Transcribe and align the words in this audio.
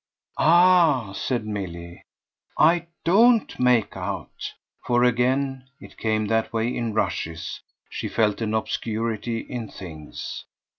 "Ah," 0.39 1.11
said 1.13 1.45
Milly, 1.45 2.01
"I 2.57 2.87
DON'T 3.03 3.59
make 3.59 3.95
out;" 3.95 4.51
for 4.83 5.03
again 5.03 5.65
it 5.79 5.95
came 5.95 6.25
that 6.25 6.51
way 6.51 6.75
in 6.75 6.95
rushes 6.95 7.61
she 7.87 8.07
felt 8.07 8.41
an 8.41 8.55
obscurity 8.55 9.41
in 9.41 9.69
things. 9.69 10.45